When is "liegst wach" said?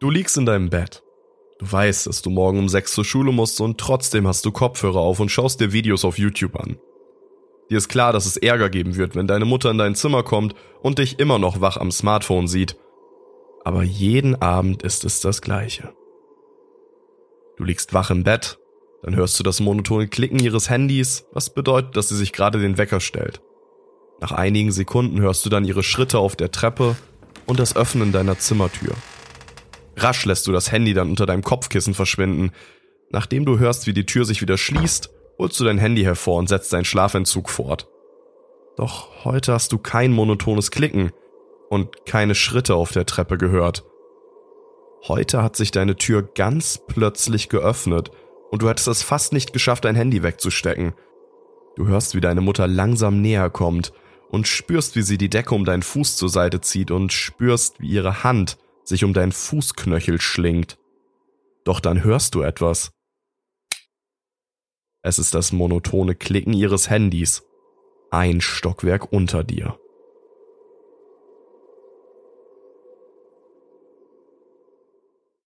17.64-18.12